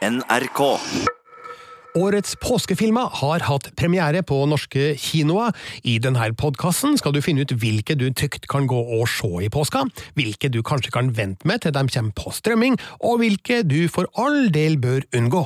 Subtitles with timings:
[0.00, 0.60] NRK.
[2.00, 5.52] Årets påskefilmer har hatt premiere på norske kinoer.
[5.84, 9.52] I denne podkasten skal du finne ut hvilke du trygt kan gå og se i
[9.52, 9.84] påska,
[10.16, 14.08] hvilke du kanskje kan vente med til de kommer på strømming, og hvilke du for
[14.16, 15.44] all del bør unngå.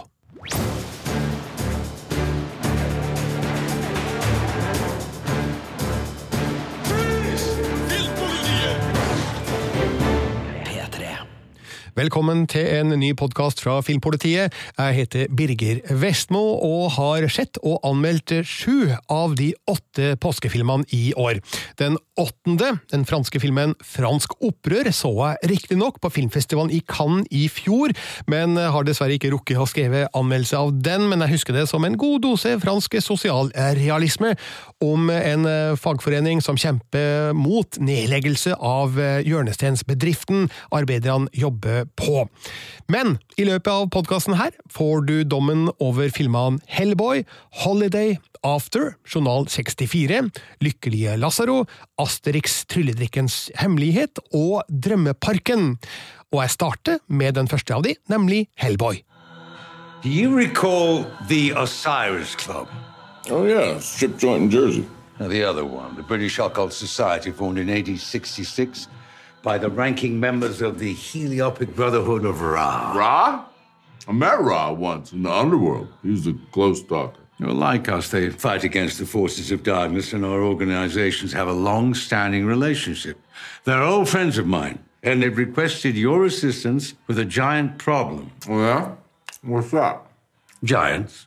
[11.94, 14.50] Velkommen til en ny podkast fra Filmpolitiet.
[14.74, 21.12] Jeg heter Birger Vestmo og har sett og anmeldt sju av de åtte påskefilmene i
[21.14, 21.38] år.
[21.78, 27.44] Den åttende, den franske filmen Fransk opprør, så jeg riktignok på filmfestivalen i Cannes i
[27.46, 27.94] fjor,
[28.26, 31.86] men har dessverre ikke rukket å skrive anmeldelse av den, men jeg husker det som
[31.86, 34.34] en god dose fransk sosialrealisme
[34.82, 35.46] om en
[35.78, 42.26] fagforening som kjemper mot nedleggelse av hjørnesteinsbedriften arbeiderne jobber på.
[42.90, 47.24] Men i løpet av podkasten her får du dommen over filmene Hellboy,
[47.64, 51.64] Holiday, After, Journal 64, Lykkelige Lazaro,
[52.00, 55.78] Asterix trylledrikkens hemmelighet og Drømmeparken.
[56.34, 59.00] Og jeg starter med den første av de, nemlig Hellboy.
[60.04, 62.68] Do you recall the Osiris Club?
[63.30, 64.84] Oh, yeah, strip joint in Jersey.
[65.18, 68.88] Now, the other one, the British Occult Society, formed in 1866
[69.44, 72.94] by the ranking members of the Heliopic Brotherhood of Ra.
[72.96, 73.44] Ra?
[74.08, 75.88] I met Ra once in the underworld.
[76.02, 77.20] He's a close talker.
[77.38, 81.52] Well, like us, they fight against the forces of darkness, and our organizations have a
[81.52, 83.18] long standing relationship.
[83.64, 88.30] They're old friends of mine, and they've requested your assistance with a giant problem.
[88.48, 88.92] Oh, yeah?
[89.42, 90.00] What's that?
[90.62, 91.26] Giants?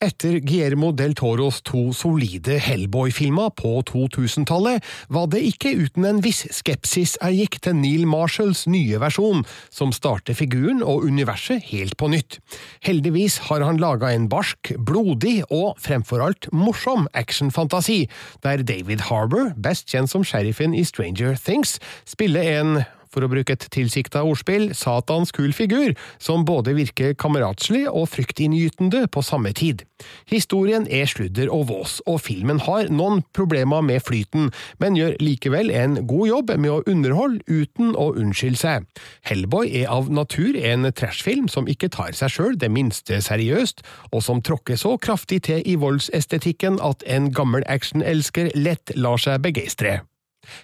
[0.00, 4.80] Etter Guillermo del Toros to solide Hellboy-filmer på 2000-tallet,
[5.12, 9.92] var det ikke uten en viss skepsis jeg gikk til Neil Marshalls nye versjon, som
[9.92, 12.38] starter figuren og universet helt på nytt.
[12.80, 18.06] Heldigvis har han laga en barsk, blodig og fremfor alt morsom actionfantasi,
[18.40, 21.76] der David Harbour, best kjent som sheriffen i Stranger Things,
[22.08, 22.80] spiller en
[23.10, 29.06] for å bruke et tilsikta ordspill, satans kul figur, som både virker kameratslig og fryktinngytende
[29.12, 29.84] på samme tid.
[30.30, 34.48] Historien er sludder og vås, og filmen har noen problemer med flyten,
[34.80, 38.88] men gjør likevel en god jobb med å underholde uten å unnskylde seg.
[39.28, 44.24] Hellboy er av natur en trashfilm som ikke tar seg sjøl det minste seriøst, og
[44.24, 50.00] som tråkker så kraftig til i voldsestetikken at en gammel actionelsker lett lar seg begeistre.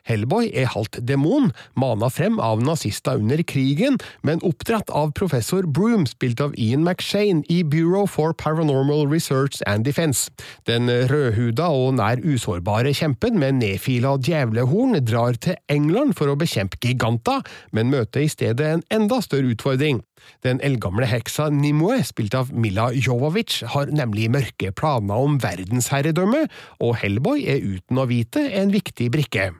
[0.06, 6.06] Hellboy er halvt demon, mana frem av nazister under krigen, men oppdratt av professor Broom,
[6.08, 10.30] spilt av Ian McShane, i Bureau for Paranormal Research and Defense.
[10.66, 16.80] Den rødhuda og nær usårbare kjempen med nedfila djevlehorn drar til England for å bekjempe
[16.82, 17.40] giganta,
[17.72, 20.02] men møter i stedet en enda større utfordring.
[20.46, 26.46] Den eldgamle heksa Nimue, spilt av Mila Jovovic, har nemlig mørke planer om verdensherredømme,
[26.82, 29.52] og Hellboy er uten å vite en viktig brikke.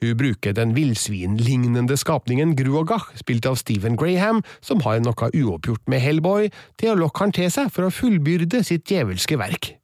[0.00, 6.04] Hun bruker den villsvinlignende skapningen Gruagach, spilt av Stephen Graham, som har noe uoppgjort med
[6.04, 6.50] Hellboy,
[6.80, 9.74] til å lokke han til seg for å fullbyrde sitt djevelske verk.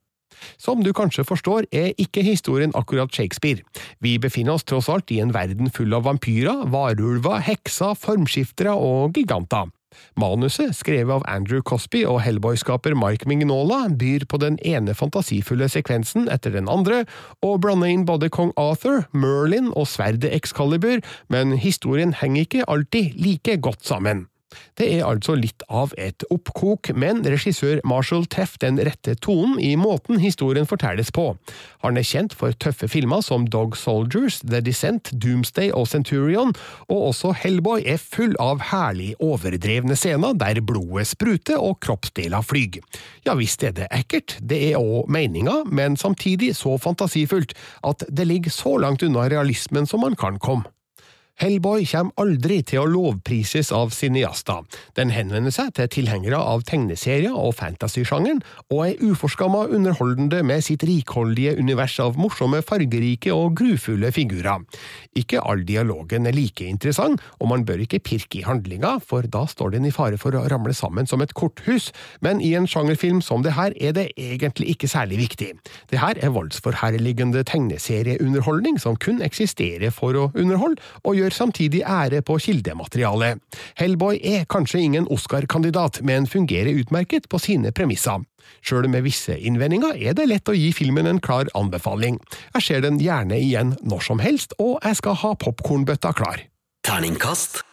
[0.60, 3.64] Som du kanskje forstår, er ikke historien akkurat Shakespeare.
[4.04, 9.16] Vi befinner oss tross alt i en verden full av vampyrer, varulver, hekser, formskiftere og
[9.16, 9.72] giganter.
[10.20, 16.30] Manuset, skrevet av Andrew Cosby og Hellboy-skaper Mike Mignola, byr på den ene fantasifulle sekvensen
[16.32, 17.04] etter den andre,
[17.42, 21.02] og blander inn både kong Arthur, Merlin og sverdet Excalibur,
[21.32, 24.26] men historien henger ikke alltid like godt sammen.
[24.78, 29.72] Det er altså litt av et oppkok, men regissør Marshall Teff den rette tonen i
[29.80, 31.30] måten historien fortelles på.
[31.82, 36.54] Han er kjent for tøffe filmer som Dog Soldiers, The Descent, Doomsday og Centurion,
[36.86, 42.78] og også Hellboy er full av herlig overdrevne scener der blodet spruter og kroppsdeler flyr.
[43.26, 47.56] Ja visst er det ekkelt, det er òg meninga, men samtidig så fantasifullt
[47.86, 50.70] at det ligger så langt unna realismen som man kan komme.
[51.36, 54.62] Hellboy kommer aldri til å lovprises av cineaster.
[54.96, 58.40] Den henvender seg til tilhengere av tegneserier og fantasy-sjangeren,
[58.72, 64.64] og er uforskamma underholdende med sitt rikholdige univers av morsomme, fargerike og grufulle figurer.
[65.20, 69.44] Ikke all dialogen er like interessant, og man bør ikke pirke i handlinga, for da
[69.44, 71.90] står den i fare for å ramle sammen som et korthus,
[72.24, 75.52] men i en sjangerfilm som det her er det egentlig ikke særlig viktig.
[75.92, 81.82] Det her er voldsforherligende tegneserieunderholdning som kun eksisterer for å underholde, og gjør gjør samtidig
[81.82, 83.42] ære på kildematerialet.
[83.76, 88.24] Hellboy er kanskje ingen Oscar-kandidat, men fungerer utmerket på sine premisser.
[88.62, 92.20] Sjøl med visse innvendinger er det lett å gi filmen en klar anbefaling.
[92.54, 96.46] Jeg ser den gjerne igjen når som helst, og jeg skal ha popkornbøtta klar.
[96.86, 97.64] Terningkast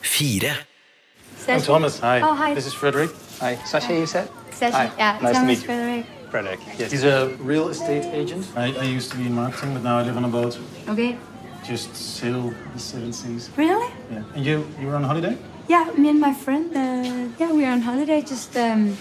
[0.00, 0.54] fire.
[1.48, 1.98] I'm Thomas.
[1.98, 2.20] Hi.
[2.22, 2.54] Oh, hi.
[2.54, 3.10] This is Frederick.
[3.40, 4.28] Hi, Sasha, you said?
[4.52, 4.76] Sasha.
[4.76, 4.90] Hi.
[4.98, 5.66] Yeah, nice to Thomas meet you.
[5.66, 6.06] Frederick.
[6.30, 6.60] Frederick.
[6.78, 6.92] Yes.
[6.92, 8.46] He's a real estate agent.
[8.54, 10.58] I, I used to be in marketing, but now I live on a boat.
[10.88, 11.16] Okay.
[11.70, 13.48] Just sail the seven seas.
[13.56, 13.92] Really?
[14.10, 14.22] Yeah.
[14.34, 15.36] And you, you were on holiday?
[15.68, 16.66] Yeah, me and my friend.
[16.76, 18.22] Uh, yeah, we were on holiday.
[18.22, 18.96] Just um,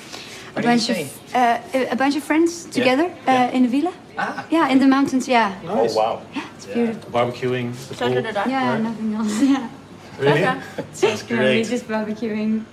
[0.56, 0.98] a bunch of
[1.34, 3.50] uh, a- a bunch of friends together uh, Yeah.
[3.58, 3.92] in a villa.
[4.20, 4.46] Ah.
[4.52, 5.28] Yeah, in the mountains.
[5.28, 5.52] Yeah.
[5.68, 6.22] Oh, wow.
[6.36, 7.10] Yeah, it's beautiful.
[7.12, 8.50] Barbecuing, the pool.
[8.52, 9.42] Yeah, nothing else.
[9.42, 9.70] Yeah.
[10.20, 10.44] Really?
[10.94, 11.68] Sounds Yeah, we're great.
[11.68, 12.66] just barbecuing.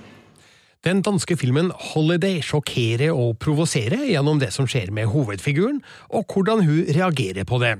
[0.86, 5.80] Den danske filmen Holiday sjokkerer og provoserer gjennom det som skjer med hovedfiguren,
[6.14, 7.72] og hvordan hun reagerer på det.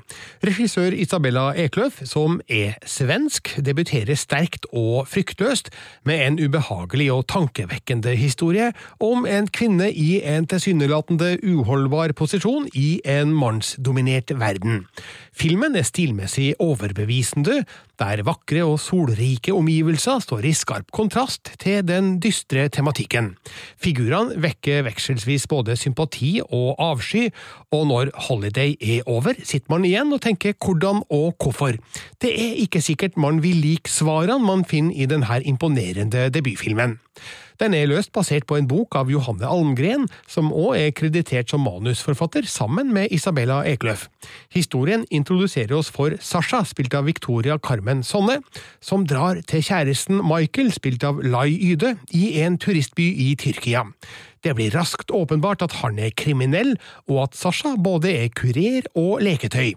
[0.43, 5.71] Regissør Isabella Ekløf, som er svensk, debuterer sterkt og fryktløst
[6.03, 12.99] med en ubehagelig og tankevekkende historie om en kvinne i en tilsynelatende uholdbar posisjon i
[13.07, 14.83] en mannsdominert verden.
[15.31, 17.61] Filmen er stilmessig overbevisende,
[18.01, 23.33] der vakre og solrike omgivelser står i skarp kontrast til den dystre tematikken.
[23.83, 27.31] Figurene vekker vekselsvis både sympati og avsky,
[27.73, 31.79] og når Holiday er over, sitter man igjen og tenker hvordan og hvorfor.
[32.23, 36.99] Det er ikke sikkert man vil like svarene man finner i denne imponerende debutfilmen.
[37.61, 41.65] Den er løst basert på en bok av Johanne Almgren, som òg er kreditert som
[41.65, 44.07] manusforfatter, sammen med Isabella Ekløf.
[44.53, 48.41] Historien introduserer oss for Sasha, spilt av Victoria Carmen Sonne,
[48.85, 53.87] som drar til kjæresten Michael, spilt av Lai Yde, i en turistby i Tyrkia.
[54.45, 56.77] Det blir raskt åpenbart at han er kriminell,
[57.09, 59.75] og at Sasha både er kurer og leketøy.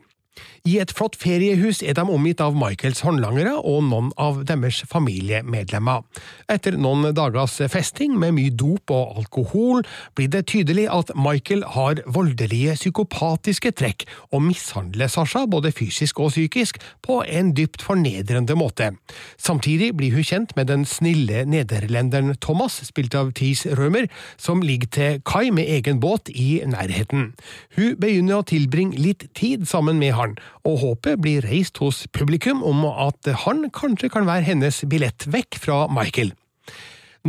[0.67, 6.03] I et flott feriehus er de omgitt av Michaels håndlangere og noen av deres familiemedlemmer.
[6.51, 9.85] Etter noen dagers festing med mye dop og alkohol,
[10.17, 16.33] blir det tydelig at Michael har voldelige psykopatiske trekk og mishandler Sasha både fysisk og
[16.33, 18.91] psykisk på en dypt fornedrende måte.
[19.37, 24.93] Samtidig blir hun kjent med den snille nederlenderen Thomas, spilt av Thies Rømer, som ligger
[24.95, 27.33] til kai med egen båt i nærheten.
[27.77, 30.28] Hun begynner å tilbringe litt tid sammen med han,
[30.67, 35.59] og håpet blir reist hos publikum om at han kanskje kan være hennes billett vekk
[35.63, 36.33] fra Michael.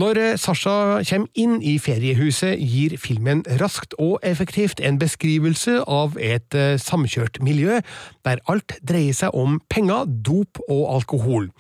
[0.00, 6.17] Når eh, Sasha kommer inn i feriehuset, gir filmen raskt og effektivt en beskrivelse av
[6.17, 7.81] et eh, samkjørt miljø,
[8.25, 11.50] der alt dreier seg om penger, dop og alkohol.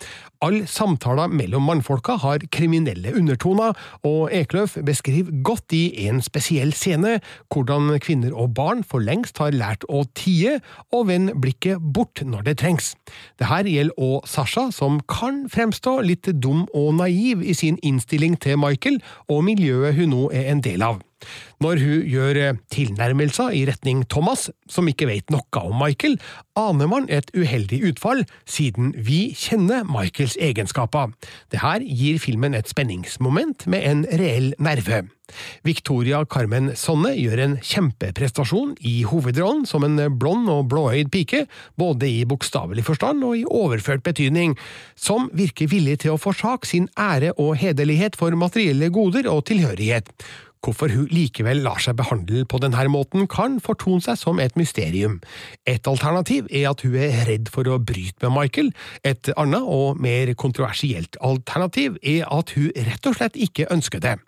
[0.40, 3.74] Alle samtaler mellom mannfolka har kriminelle undertoner,
[4.08, 7.18] og Ekløf beskriver godt i en spesiell scene
[7.52, 10.56] hvordan kvinner og barn for lengst har lært å tie
[10.96, 12.94] og vende blikket bort når det trengs.
[13.36, 18.58] Dette gjelder også Sasha, som kan fremstå litt dum og naiv i sin innstilling til
[18.58, 21.00] Michael og miljøet hun nå er en del av.
[21.60, 26.18] Når hun gjør eh, tilnærmelser i retning Thomas, som ikke vet noe om Michael,
[26.58, 31.14] aner man et uheldig utfall, siden vi kjenner Michaels egenskaper.
[31.52, 35.04] Dette gir filmen et spenningsmoment med en reell nerve.
[35.66, 41.44] Victoria Carmen Sonne gjør en kjempeprestasjon i hovedrollen som en blond og blåøyd pike,
[41.78, 44.56] både i bokstavelig forstand og i overført betydning,
[44.98, 50.10] som virker villig til å forsake sin ære og hederlighet for materielle goder og tilhørighet.
[50.60, 55.20] Hvorfor hun likevel lar seg behandle på denne måten, kan fortone seg som et mysterium.
[55.64, 58.72] Et alternativ er at hun er redd for å bryte med Michael,
[59.04, 64.18] et annet og mer kontroversielt alternativ er at hun rett og slett ikke ønsker det.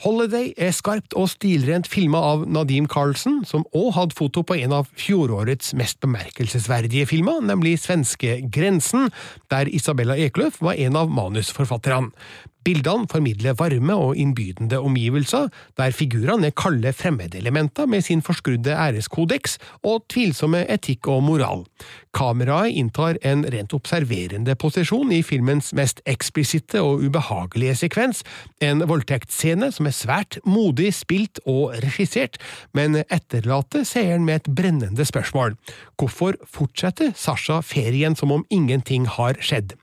[0.00, 4.72] Holiday er skarpt og stilrent filma av Nadim Carlsen, som òg hadde foto på en
[4.78, 9.10] av fjorårets mest bemerkelsesverdige filmer, nemlig svenske Grensen,
[9.52, 12.14] der Isabella Eklöf var en av manusforfatterne.
[12.60, 15.46] Bildene formidler varme og innbydende omgivelser,
[15.80, 21.64] der figurene er kalde fremmedelementer med sin forskrudde æreskodeks og tvilsomme etikk og moral.
[22.12, 28.24] Kameraet inntar en rent observerende posisjon i filmens mest eksplisitte og ubehagelige sekvens,
[28.60, 32.38] en voldtektsscene som er svært modig spilt og regissert,
[32.76, 35.56] men etterlater seeren med et brennende spørsmål.
[36.00, 39.74] Hvorfor fortsetter Sasha ferien som om ingenting har skjedd?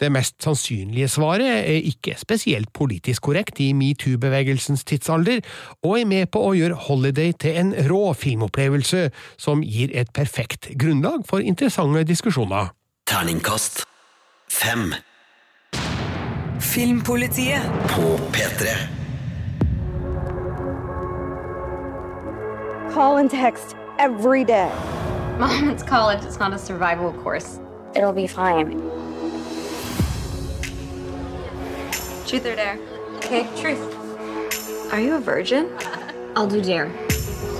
[0.00, 5.42] Det mest sannsynlige svaret er ikke spesielt politisk korrekt i metoo-bevegelsens tidsalder,
[5.82, 9.08] og er med på å gjøre Holiday til en rå filmopplevelse
[9.40, 12.72] som gir et perfekt grunnlag for interessante diskusjoner.
[13.06, 13.84] Terningkast
[14.48, 14.94] fem
[16.60, 17.62] Filmpolitiet.
[17.88, 19.05] på P3.
[22.96, 24.72] Call and text every day.
[25.38, 26.24] Mom, it's college.
[26.24, 27.60] It's not a survival course.
[27.94, 28.70] It'll be fine.
[32.26, 32.78] Truth or dare?
[33.16, 34.94] Okay, truth.
[34.94, 35.76] Are you a virgin?
[36.36, 36.86] I'll do dare.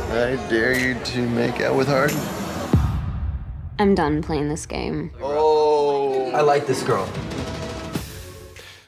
[0.09, 2.16] I dare you to make out with Harden.
[3.78, 5.11] I'm done playing this game.
[5.21, 6.31] Oh.
[6.33, 7.07] I like this girl.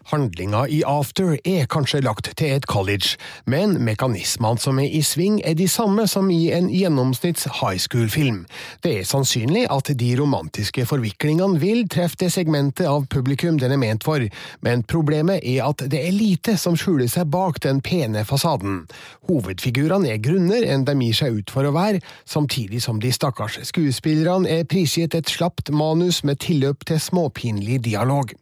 [0.08, 5.40] Handlinga i After er kanskje lagt til et college, men mekanismene som er i sving
[5.44, 8.46] er de samme som i en gjennomsnitts high school-film.
[8.84, 13.80] Det er sannsynlig at de romantiske forviklingene vil treffe det segmentet av publikum den er
[13.80, 14.24] ment for,
[14.64, 18.86] men problemet er at det er lite som skjuler seg bak den pene fasaden.
[19.28, 23.60] Hovedfigurene er grunner enn de gir seg ut for å være, samtidig som de stakkars
[23.68, 28.32] skuespillerne er prisgitt et slapt manus med tilløp til småpinlig dialog.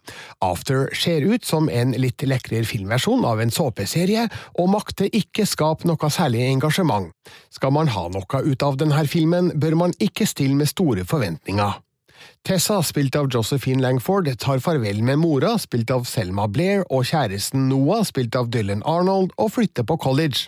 [0.44, 4.26] After ser ut som en litt lekrere filmversjon av en såpeserie,
[4.60, 7.10] og makter ikke skape noe særlig engasjement.
[7.50, 11.80] Skal man ha noe ut av denne filmen, bør man ikke stille med store forventninger.
[12.46, 17.64] Tessa, spilt av Josephine Langford, tar farvel med mora, spilt av Selma Blair, og kjæresten
[17.66, 20.44] Noah, spilt av Dylan Arnold, og flytter på college.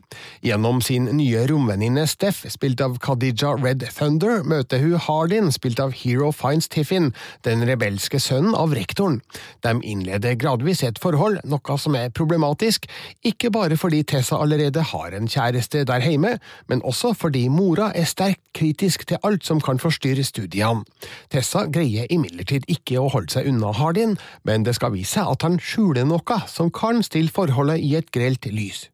[0.46, 5.96] Gjennom sin nye romvenninne Steff, spilt av Khadija Red Thunder, møter hun Hardin, spilt av
[5.98, 7.08] Hero Finds Tiffin,
[7.42, 9.18] den rebelske sønnen av rektoren.
[9.66, 12.86] De innleder gradvis et forhold, noe som er problematisk,
[13.26, 16.36] ikke bare fordi Tessa allerede har en kjæreste der hjemme,
[16.70, 20.86] men også fordi mora er sterkt kritisk til alt som kan forstyrre studiene.
[21.34, 25.46] Tessa greier imidlertid ikke å holde seg unna Hardin, men det skal vise seg at
[25.46, 28.88] han skjuler noe som kan stille forholdet i et grelt lys.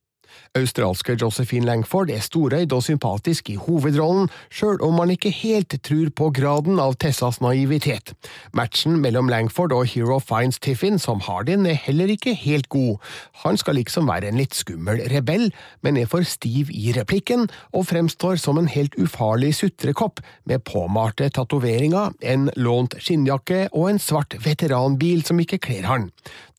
[0.54, 6.12] Australske Josephine Langford er storøyd og sympatisk i hovedrollen, sjøl om man ikke helt tror
[6.14, 8.12] på graden av Tessas naivitet.
[8.54, 13.02] Matchen mellom Langford og Hero Finds Tiffin som Hardin er heller ikke helt god.
[13.42, 15.48] Han skal liksom være en litt skummel rebell,
[15.82, 21.30] men er for stiv i replikken, og fremstår som en helt ufarlig sutrekopp, med påmalte
[21.34, 26.10] tatoveringer, en lånt skinnjakke og en svart veteranbil som ikke kler han.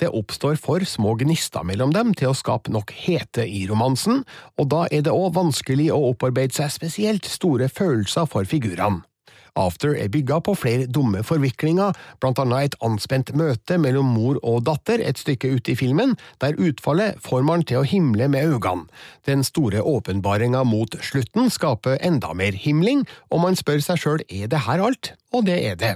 [0.01, 4.23] Det oppstår for små gnister mellom dem til å skape nok hete i romansen,
[4.59, 9.03] og da er det òg vanskelig å opparbeide seg spesielt store følelser for figurene.
[9.55, 14.65] After er bygga på flere dumme forviklinger, blant annet et anspent møte mellom mor og
[14.67, 18.89] datter et stykke ute i filmen, der utfallet får man til å himle med øynene.
[19.23, 24.51] Den store åpenbaringa mot slutten skaper enda mer himling, og man spør seg sjøl er
[24.51, 25.15] det her alt?
[25.35, 25.93] Og det er det.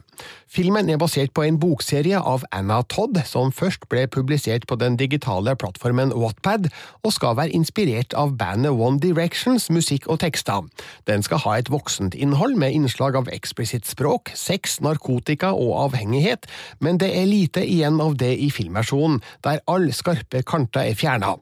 [0.49, 4.95] Filmen er basert på en bokserie av Anna Todd, som først ble publisert på den
[4.97, 6.71] digitale plattformen Wattpad,
[7.05, 10.65] og skal være inspirert av bandet One Directions musikk og tekster.
[11.05, 16.49] Den skal ha et voksent innhold med innslag av eksplisitt språk, sex, narkotika og avhengighet,
[16.81, 21.35] men det er lite igjen av det i filmversjonen, der alle skarpe kanter er fjerna.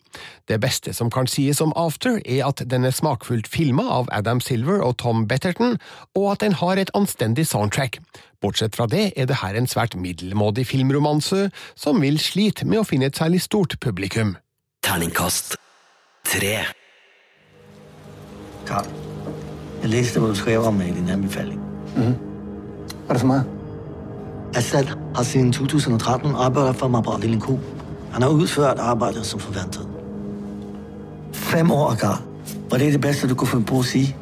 [0.51, 4.43] Det beste som kan sies om After, er at den er smakfullt filma av Adam
[4.43, 5.79] Silver og Tom Betterton,
[6.11, 7.86] og at den har et anstendig soundtrack.
[8.41, 12.87] Bortsett fra det er det her en svært middelmådig filmromanse som vil slite med å
[12.87, 14.35] finne et særlig stort publikum.
[14.83, 15.55] Terningkast
[16.27, 16.65] tre.
[18.67, 18.87] Karl,
[19.81, 21.59] jeg leste hva du skrev om meg i din anbefaling.
[21.95, 22.15] Mhm.
[23.07, 23.43] Hva er det for meg?
[24.55, 27.57] Assad har siden 2013 arbeidet for meg på afdeling Q.
[28.11, 29.87] Han har utført arbeidet som forventet.
[31.33, 32.23] Fem år, Akar.
[32.69, 34.15] Var det det beste du kunne finne på å si?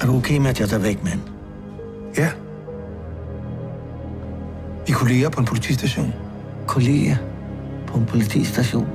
[0.00, 1.39] Er du ok med, at jeg tar vekk med hende?
[2.16, 2.30] Ja.
[4.86, 6.12] Vi er kolleger på en politistation.
[6.66, 7.16] Kolleger
[7.86, 8.86] på en politistation?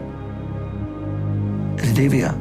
[1.77, 2.33] Er det det, vi er?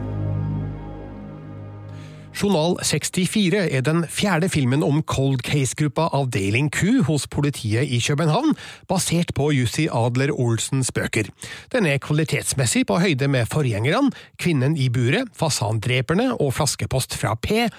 [2.34, 8.56] Journal 64 er den fjerde filmen om cold case-gruppa Avdeling Q hos politiet i København,
[8.90, 11.30] basert på Jussi Adler Olsens bøker.
[11.72, 17.70] Den er kvalitetsmessig på høyde med forgjengerne, Kvinnen i buret, Fasandreperne og Flaskepost fra P,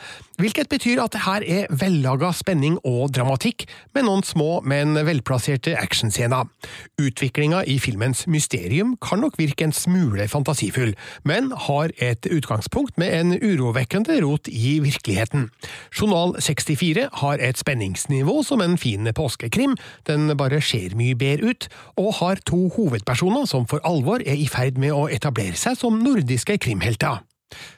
[0.41, 3.65] hvilket betyr at det her er vellaga spenning og dramatikk,
[3.95, 6.47] med noen små, men velplasserte actionscener.
[7.01, 13.13] Utviklinga i filmens mysterium kan nok virke en smule fantasifull, men har et utgangspunkt med
[13.15, 15.49] en urovekkende rot i virkeligheten.
[15.95, 19.77] Journal 64 har et spenningsnivå som en fin påskekrim,
[20.07, 21.69] den bare ser mye bedre ut,
[22.01, 26.01] og har to hovedpersoner som for alvor er i ferd med å etablere seg som
[26.03, 27.23] nordiske krimhelter.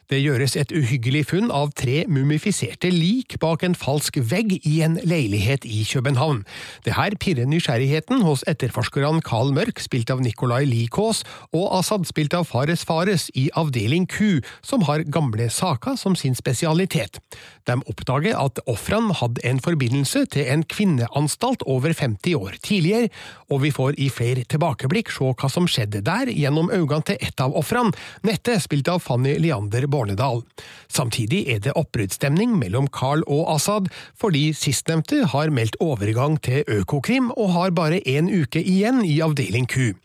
[0.08, 4.94] Det gjøres et uhyggelig funn av tre mumifiserte lik bak en falsk vegg i en
[5.04, 6.46] leilighet i København.
[6.86, 12.38] Det her pirrer nysgjerrigheten hos etterforskerne Carl Mørk, spilt av Nicolai Likås, og Assad, spilt
[12.40, 17.20] av Fares Fares, i Avdeling Q, som har gamle saker som sin spesialitet.
[17.68, 23.12] De oppdager at ofrene hadde en forbindelse til en kvinneanstalt over 50 år tidligere,
[23.52, 27.44] og vi får i flere tilbakeblikk se hva som skjedde der gjennom øynene til ett
[27.44, 27.92] av ofrene,
[28.24, 30.44] Nette, spilt av Fanny Leander Bornedal.
[30.88, 33.90] Samtidig er det oppbruddsstemning mellom Carl og Assad,
[34.20, 39.68] fordi sistnevnte har meldt overgang til Økokrim og har bare én uke igjen i avdeling
[39.70, 39.96] Q.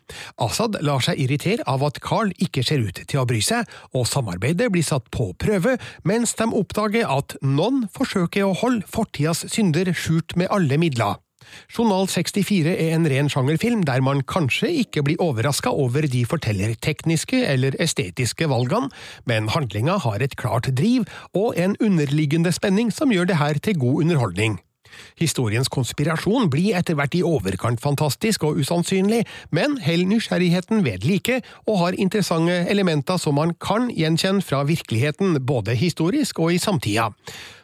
[0.42, 4.08] Assad lar seg irritere av at Carl ikke ser ut til å bry seg, og
[4.08, 9.92] samarbeidet blir satt på prøve, mens de oppdager at noen forsøker å holde fortidas synder
[9.96, 11.20] skjult med alle midler.
[11.72, 17.44] Journal 64 er en ren sjangerfilm der man kanskje ikke blir overraska over de fortellertekniske
[17.52, 18.90] eller estetiske valgene,
[19.26, 23.78] men handlinga har et klart driv og en underliggende spenning som gjør det her til
[23.78, 24.60] god underholdning.
[25.20, 29.22] Historiens konspirasjon blir etter hvert i overkant fantastisk og usannsynlig,
[29.54, 35.38] men holder nysgjerrigheten ved like, og har interessante elementer som man kan gjenkjenne fra virkeligheten,
[35.46, 37.10] både historisk og i samtida.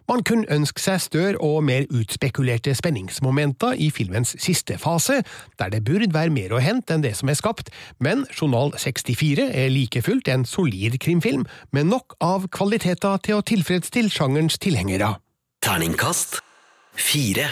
[0.09, 5.21] Man kunne ønske seg større og mer utspekulerte spenningsmomenter i filmens siste fase,
[5.61, 7.69] der det burde være mer å hente enn det som er skapt,
[8.00, 11.45] men Journal 64 er like fullt en solid krimfilm,
[11.77, 15.19] med nok av kvaliteter til å tilfredsstille sjangerens tilhengere.
[15.61, 16.41] Terningkast
[16.97, 17.50] fire.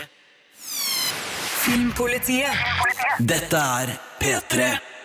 [1.66, 2.66] Filmpolitiet.
[3.18, 4.95] Dette er P3.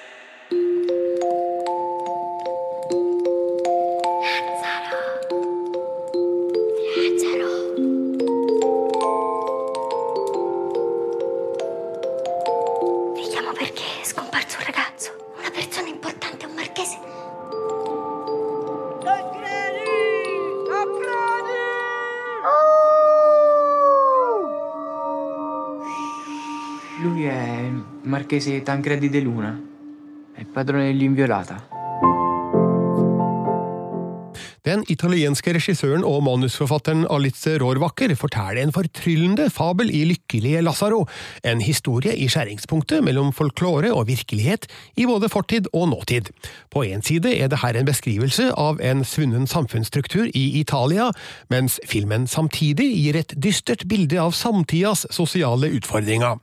[28.31, 29.61] Marchese Tancredi De Luna,
[30.31, 31.71] è padrone dell'inviolata.
[34.72, 41.01] Den italienske regissøren og manusforfatteren Alice Rohrwacker forteller en fortryllende fabel i Lykkelige Lassaro,
[41.44, 46.30] en historie i skjæringspunktet mellom folklore og virkelighet i både fortid og nåtid.
[46.72, 51.10] På én side er det her en beskrivelse av en svunnen samfunnsstruktur i Italia,
[51.51, 56.40] mens filmen samtidig gir et dystert bilde av samtidas sosiale utfordringer.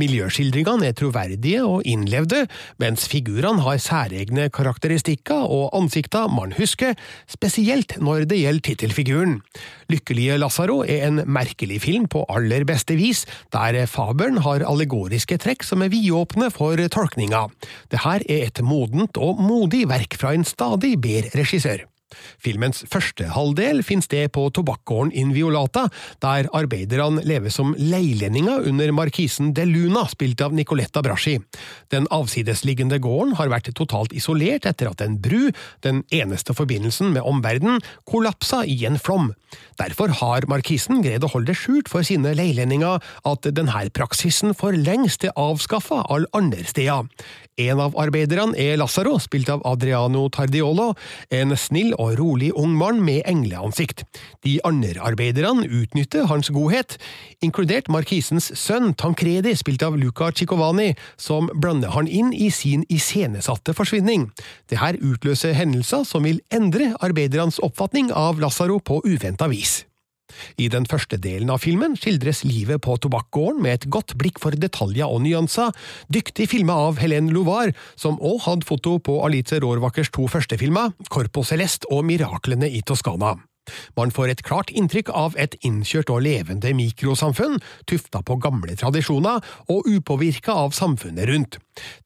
[0.00, 2.46] Miljøskildringene er troverdige og innlevde,
[2.80, 6.96] mens figurene har særegne karakteristikker og ansikter man husker,
[7.28, 7.65] spesielt
[7.98, 9.40] når det gjelder tittelfiguren.
[9.90, 15.66] Lykkelige Lazaro er en merkelig film på aller beste vis, der fabelen har allegoriske trekk
[15.66, 17.46] som er vidåpne for tolkninga.
[17.90, 21.84] Det her er et modent og modig verk fra en stadig bedre regissør.
[22.42, 25.86] Filmens første halvdel finner sted på tobakkgården Inviolata,
[26.22, 31.38] der arbeiderne lever som leilendinger under markisen De Luna, spilt av Nicoletta Brasci.
[31.94, 35.50] Den avsidesliggende gården har vært totalt isolert etter at en bru,
[35.86, 39.32] den eneste forbindelsen med omverdenen, kollapsa i en flom.
[39.80, 44.74] Derfor har markisen greid å holde det skjult for sine leilendinger at denne praksisen for
[44.74, 47.06] lengst er avskaffa alle andre steder.
[47.56, 50.90] En av arbeiderne er Lazzaro, spilt av Adriano Tardiolo,
[51.32, 54.04] en snill og rolig ung mann med engleansikt.
[54.44, 56.98] De andre arbeiderne utnytter hans godhet,
[57.42, 63.74] inkludert markisens sønn Tancredi, spilt av Luca Ciccovani, som blander han inn i sin iscenesatte
[63.74, 64.28] forsvinning.
[64.70, 69.85] Dette utløser hendelser som vil endre arbeidernes oppfatning av Lazaro på uventa vis.
[70.58, 74.56] I den første delen av filmen skildres livet på tobakkgården med et godt blikk for
[74.56, 75.74] detaljer og nyanser,
[76.12, 80.94] dyktig filma av Helene Lovar, som òg hadde foto på Alice Rohrwackers to første filmer,
[81.12, 83.36] Corpo Celeste og Miraklene i Toskana.
[83.98, 87.58] Man får et klart inntrykk av et innkjørt og levende mikrosamfunn,
[87.90, 91.58] tufta på gamle tradisjoner og upåvirka av samfunnet rundt.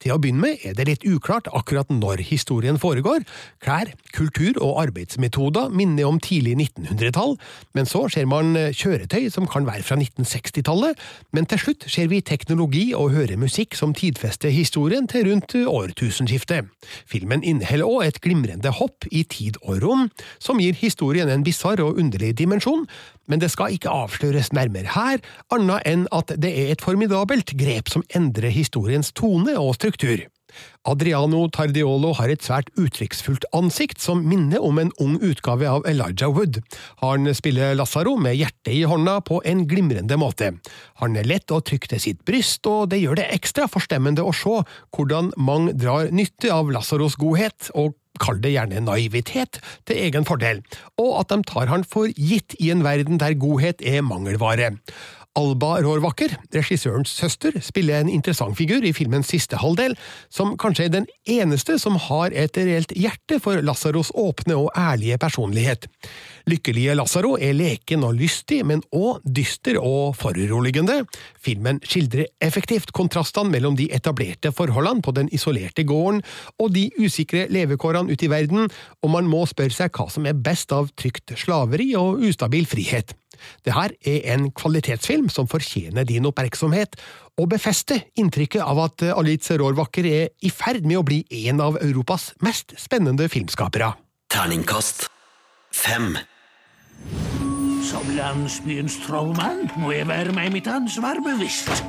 [0.03, 3.25] Til å begynne med er det litt uklart akkurat når historien foregår.
[3.65, 7.37] Klær, kultur og arbeidsmetoder minner om tidlig 1900-tall,
[7.77, 10.99] men så ser man kjøretøy som kan være fra 1960-tallet,
[11.37, 16.69] men til slutt ser vi teknologi og hører musikk som tidfester historien til rundt årtusenskiftet.
[17.09, 20.09] Filmen inneholder òg et glimrende hopp i tid og rom,
[20.43, 22.87] som gir historien en bisarr og underlig dimensjon,
[23.31, 25.23] men det skal ikke avsløres nærmere her,
[25.55, 30.27] annet enn at det er et formidabelt grep som endrer historiens tone og struktur.
[30.89, 36.33] Adriano Tardiolo har et svært uttrykksfullt ansikt som minner om en ung utgave av Elijah
[36.33, 36.61] Wood.
[37.05, 40.55] Han spiller Lazzaro med hjertet i hånda på en glimrende måte.
[41.03, 44.35] Han er lett å trykke til sitt bryst, og det gjør det ekstra forstemmende å
[44.35, 44.63] se
[44.97, 50.63] hvordan mange drar nytte av Lazzaros godhet, og kall det gjerne naivitet, til egen fordel,
[51.01, 54.75] og at de tar han for gitt i en verden der godhet er mangelvare.
[55.39, 59.93] Alba Rårvakker, regissørens søster, spiller en interessant figur i filmens siste halvdel,
[60.27, 65.21] som kanskje er den eneste som har et reelt hjerte for Lazaros åpne og ærlige
[65.23, 65.87] personlighet.
[66.51, 71.05] Lykkelige Lazaro er leken og lystig, men òg dyster og foruroligende.
[71.39, 76.25] Filmen skildrer effektivt kontrastene mellom de etablerte forholdene på den isolerte gården
[76.59, 78.67] og de usikre levekårene ute i verden,
[78.99, 83.15] og man må spørre seg hva som er best av trygt slaveri og ustabil frihet.
[83.67, 86.99] Det her er en kvalitetsfilm som fortjener din oppmerksomhet,
[87.41, 91.81] og befester inntrykket av at Alice Rohrwacker er i ferd med å bli en av
[91.81, 93.95] Europas mest spennende filmskapere.
[94.31, 95.09] Terningkast
[95.73, 96.17] fem.
[97.83, 101.83] Som landsbyens trollmann må jeg være meg mitt ansvar bevisst.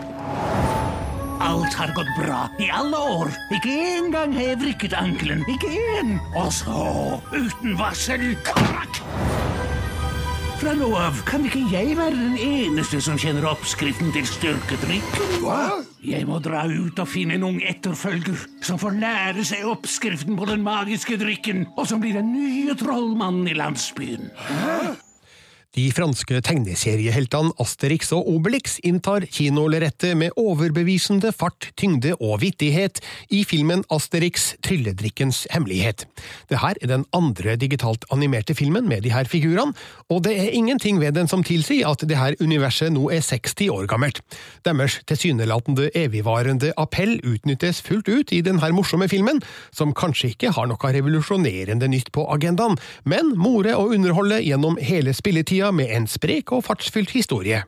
[1.41, 3.31] Alt har gått bra i alle år.
[3.57, 5.41] Ikke engang har jeg vrikket ankelen.
[5.49, 6.15] Ikke én.
[6.37, 6.83] Og så,
[7.33, 9.01] uten varsel krakk!
[10.61, 15.31] Fra nå av kan ikke jeg være den eneste som kjenner oppskriften til styrkedrikken.
[15.41, 15.79] Hva?
[16.05, 20.45] Jeg må dra ut og finne en ung etterfølger som får lære seg oppskriften på
[20.51, 24.29] den magiske drikken, og som blir den nye trollmannen i landsbyen.
[25.71, 32.99] De franske tegneserieheltene Asterix og Obelix inntar kinolerretet med overbevisende fart, tyngde og vittighet
[33.31, 36.03] i filmen Asterix trylledrikkens hemmelighet.
[36.51, 39.71] Det her er den andre digitalt animerte filmen med de her figurene,
[40.11, 43.71] og det er ingenting ved den som tilsier at det her universet nå er 60
[43.71, 44.19] år gammelt.
[44.67, 49.39] Deres tilsynelatende evigvarende appell utnyttes fullt ut i denne morsomme filmen,
[49.71, 52.75] som kanskje ikke har noe revolusjonerende nytt på agendaen,
[53.07, 57.61] men more og underholde gjennom hele spilletida med en sprek og fartsfylt historie.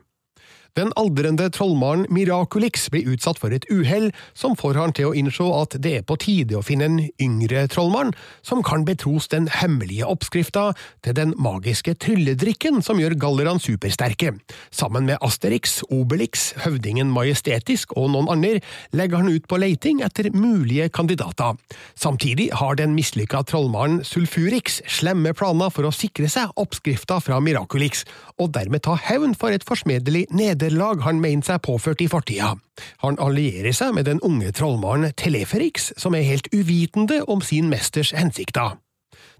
[0.73, 5.45] Den aldrende trollmannen Miraculix blir utsatt for et uhell som får han til å innse
[5.53, 8.09] at det er på tide å finne en yngre trollmann
[8.41, 10.71] som kan betros den hemmelige oppskrifta
[11.05, 14.31] til den magiske trylledrikken som gjør gallerne supersterke.
[14.73, 18.63] Sammen med Asterix, Obelix, høvdingen Majestetisk og noen andre
[18.97, 21.53] legger han ut på leiting etter mulige kandidater.
[21.93, 28.07] Samtidig har den mislykka trollmannen Sulfurix slemme planer for å sikre seg oppskrifta fra Miraculix,
[28.41, 30.62] og dermed ta hevn for et forsmedelig nederlag
[31.03, 32.55] han mener seg påført i fortida.
[33.03, 38.11] Han allierer seg med den unge trollmannen Teleferix, som er helt uvitende om sin mesters
[38.11, 38.77] hensikter.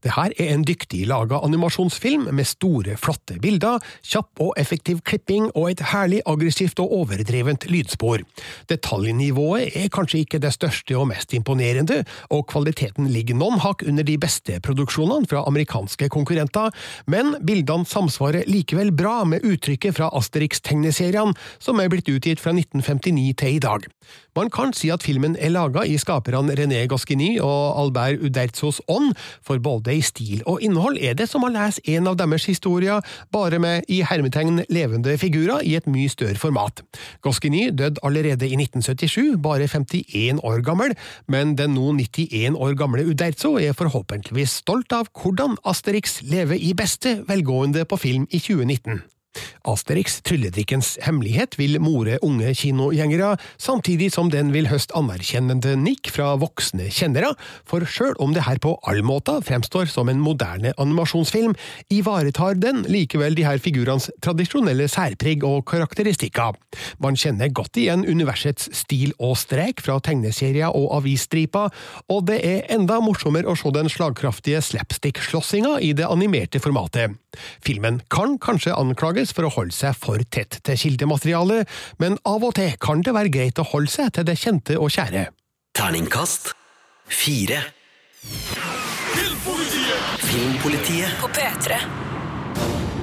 [0.04, 5.50] Det her er en dyktig laga animasjonsfilm med store, flotte bilder, kjapp og effektiv klipping
[5.54, 8.24] og et herlig aggressivt og overdrevent lydspor.
[8.72, 12.02] Detaljnivået er kanskje ikke det største og mest imponerende,
[12.36, 16.74] og kvaliteten ligger noen hakk under de beste produksjonene fra amerikanske konkurrenter,
[17.08, 23.34] men bildene samsvarer likevel bra med uttrykket fra Asterix-tegneseriene, som er blitt utgitt fra 1959
[23.40, 23.88] til i dag.
[24.36, 29.14] Man kan si at filmen er laga i skaperne René Goscinny og Albert Uderzos ånd,
[29.46, 33.02] for både i stil og innhold er det som å lese en av deres historier,
[33.34, 36.84] bare med i hermetegn levende figurer i et mye større format.
[37.26, 40.96] Goscinny døde allerede i 1977, bare 51 år gammel,
[41.28, 46.74] men den nå 91 år gamle Uderzo er forhåpentligvis stolt av hvordan Asterix lever i
[46.78, 49.04] beste velgående på film i 2019.
[49.64, 56.34] Asterix trylledrikkens hemmelighet vil more unge kinogjengere, samtidig som den vil høste anerkjennende nikk fra
[56.42, 57.32] voksne kjennere,
[57.70, 61.56] for sjøl om det her på all måte fremstår som en moderne animasjonsfilm,
[61.94, 66.60] ivaretar den likevel de her figurenes tradisjonelle særpreg og karakteristikker.
[67.04, 71.72] Man kjenner godt igjen universets stil og strek fra tegneserier og avisstriper,
[72.12, 77.16] og det er enda morsommere å se den slagkraftige slapstick-slåssinga i det animerte formatet.
[77.64, 81.70] Filmen kan kanskje anklages for å holde seg for tett til kildematerialet,
[82.04, 84.92] men av og til kan det være greit å holde seg til det kjente og
[84.92, 85.30] kjære.
[85.78, 86.52] Terningkast
[87.08, 87.64] fire.
[89.14, 91.80] Filmpolitiet Filmpolitiet På P3.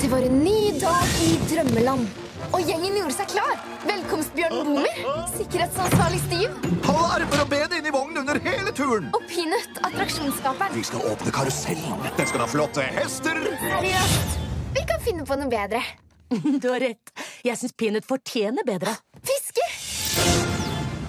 [0.00, 2.08] Det var en ny dag i drømmeland.
[2.50, 3.58] Og gjengen gjorde seg klar.
[3.84, 9.10] Velkomstbjørnen Boomer, sikkerhetsansvarlig Steve Hold armer og ben inn i vognen under hele turen.
[9.14, 10.74] og Peanut, attraksjonsskaperen.
[10.74, 12.06] Vi skal åpne karusellen.
[12.16, 13.42] Den skal ha flotte hester.
[13.62, 14.38] Seriøst,
[14.74, 15.84] vi kan finne på noe bedre.
[16.62, 17.12] Du har rett.
[17.44, 18.94] Jeg syns peanøtt fortjener bedre.
[19.26, 19.66] Fiske!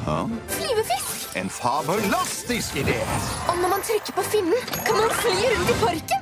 [0.05, 0.17] Hå?
[0.49, 1.35] Flyvefisk!
[1.37, 2.97] En fabulastisk idé.
[3.51, 6.20] Og når man trykker på finnen, kan man fly rundt i parken.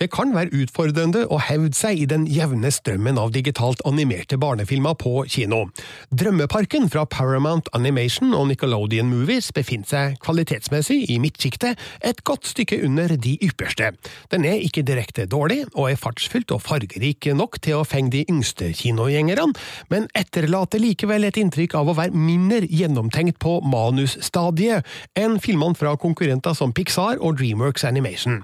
[0.00, 4.94] Det kan være utfordrende å hevde seg i den jevne strømmen av digitalt animerte barnefilmer
[4.96, 5.66] på kino.
[6.08, 12.78] Drømmeparken fra Paramount Animation og Nickelodeon Movies befinner seg kvalitetsmessig i midtsjiktet, et godt stykke
[12.86, 13.90] under de ypperste.
[14.32, 18.24] Den er ikke direkte dårlig, og er fartsfylt og fargerik nok til å fenge de
[18.32, 19.50] yngste kinogjengerne,
[19.92, 25.92] men etterlater likevel et inntrykk av å være mindre gjennomtenkt på manusstadiet enn filmene fra
[26.00, 28.40] konkurrenter som Pixar og Dreamworks Animation.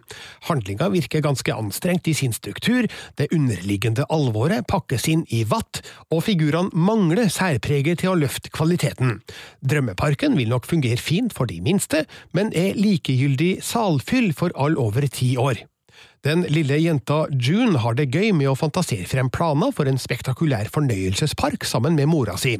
[0.53, 2.89] Handlinga virker ganske anstrengt i sin struktur,
[3.21, 9.21] det underliggende alvoret pakkes inn i vatt, og figurene mangler særpreget til å løfte kvaliteten.
[9.63, 15.07] Drømmeparken vil nok fungere fint for de minste, men er likegyldig salfyll for all over
[15.07, 15.63] ti år.
[16.27, 20.67] Den lille jenta June har det gøy med å fantasere frem planer for en spektakulær
[20.75, 22.57] fornøyelsespark sammen med mora si.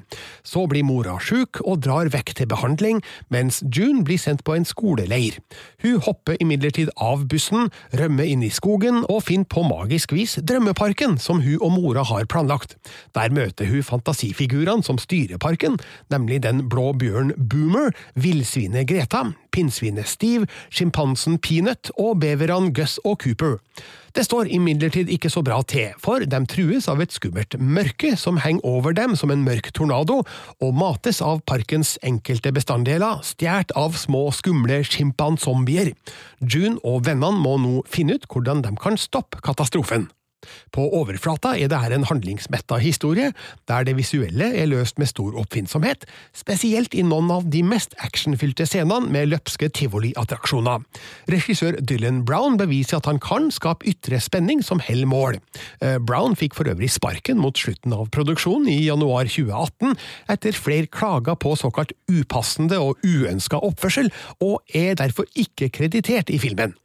[0.47, 3.01] Så blir mora sjuk og drar vekk til behandling,
[3.35, 5.41] mens June blir sendt på en skoleleir.
[5.83, 11.19] Hun hopper imidlertid av bussen, rømmer inn i skogen og finner på magisk vis drømmeparken
[11.19, 12.77] som hun og mora har planlagt.
[13.19, 15.81] Der møter hun fantasifigurene som styrer parken,
[16.15, 23.25] nemlig den blå bjørn Boomer, villsvinet Greta, pinnsvinet Steve, sjimpansen Peanut og beverne Gus og
[23.25, 23.56] Cooper.
[24.17, 28.41] Det står imidlertid ikke så bra til, for de trues av et skummelt mørke som
[28.41, 30.23] henger over dem som en mørk tornado,
[30.65, 35.93] og mates av parkens enkelte bestanddeler, stjålet av små, skumle sjimpansombier.
[36.41, 40.09] June og vennene må nå finne ut hvordan de kan stoppe katastrofen.
[40.75, 43.33] På overflata er det her en handlingsmetta historie,
[43.69, 46.05] der det visuelle er løst med stor oppfinnsomhet,
[46.37, 50.85] spesielt i noen av de mest actionfylte scenene med løpske tivoliattraksjoner.
[51.33, 55.41] Regissør Dylan Brown beviser at han kan skape ytre spenning som holder mål.
[55.81, 59.97] Eh, Brown fikk for øvrig sparken mot slutten av produksjonen i januar 2018,
[60.33, 66.41] etter flere klager på såkalt upassende og uønska oppførsel, og er derfor ikke kreditert i
[66.43, 66.77] filmen.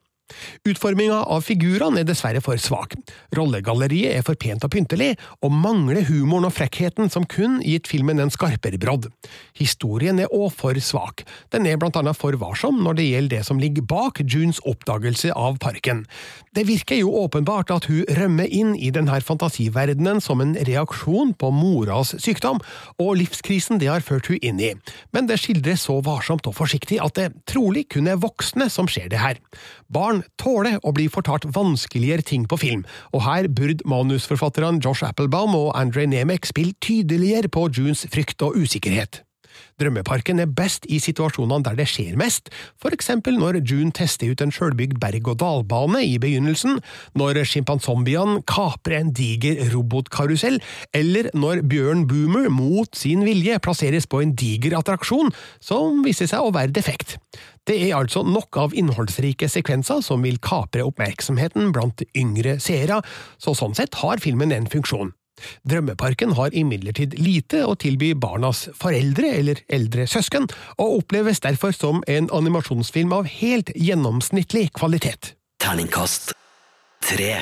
[0.67, 2.95] Utforminga av figurene er dessverre for svak.
[3.37, 8.21] Rollegalleriet er for pent og pyntelig, og mangler humoren og frekkheten som kun gitt filmen
[8.21, 9.09] en skarpere brodd.
[9.57, 11.25] Historien er òg for svak.
[11.53, 15.33] Den er blant annet for varsom når det gjelder det som ligger bak Junes oppdagelse
[15.37, 16.05] av parken.
[16.51, 21.47] Det virker jo åpenbart at hun rømmer inn i denne fantasiverdenen som en reaksjon på
[21.55, 22.59] moras sykdom,
[22.99, 24.73] og livskrisen det har ført hun inn i,
[25.15, 29.07] men det skildres så varsomt og forsiktig at det trolig kun er voksne som ser
[29.13, 29.39] det her.
[29.87, 32.83] Barn tåler å bli fortalt vanskeligere ting på film,
[33.15, 38.59] og her burde manusforfatterne Josh Applebaum og Andre Nemec spille tydeligere på Junes frykt og
[38.59, 39.23] usikkerhet.
[39.81, 44.43] Drømmeparken er best i situasjonene der det skjer mest, for eksempel når June tester ut
[44.43, 46.79] en sjølbygd berg-og-dal-bane i begynnelsen,
[47.17, 50.59] når sjimpansombiene kaprer en diger robotkarusell,
[50.97, 55.31] eller når Bjørn Boomer mot sin vilje plasseres på en diger attraksjon
[55.63, 57.17] som viser seg å være defekt.
[57.67, 63.01] Det er altså nok av innholdsrike sekvenser som vil kapre oppmerksomheten blant yngre seere,
[63.37, 65.13] så sånn sett har filmen en funksjon.
[65.67, 72.03] Drømmeparken har imidlertid lite å tilby barnas foreldre eller eldre søsken, og oppleves derfor som
[72.07, 75.35] en animasjonsfilm av helt gjennomsnittlig kvalitet.
[75.61, 76.33] Terningkast
[77.05, 77.35] tre.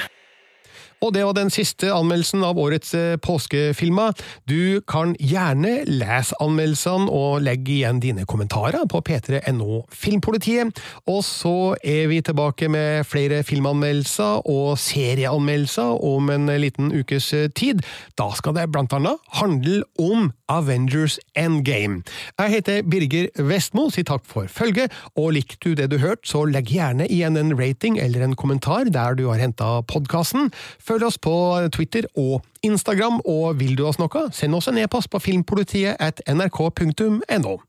[1.01, 3.39] Og det var den siste anmeldelsen av årets påskefilma.
[3.39, 4.13] påskefilmer.
[4.49, 10.79] Du kan gjerne lese anmeldelsene og legge igjen dine kommentarer på p3.no Filmpolitiet.
[11.07, 17.49] Og så er vi tilbake med flere filmanmeldelser og serieanmeldelser om en liten ukes eh,
[17.49, 17.83] tid.
[18.17, 22.03] Da skal det blant annet handle om Avengers Endgame.
[22.39, 26.43] Jeg heter Birger Vestmo, sier takk for følget, og likte du det du hørte, så
[26.49, 30.49] legg gjerne igjen en rating eller en kommentar der du har henta podkasten.
[30.89, 31.33] Følg oss på
[31.69, 36.23] Twitter og Instagram, og vil du oss noe, send oss en e-post på filmpolitiet at
[36.25, 37.59] nrk.no.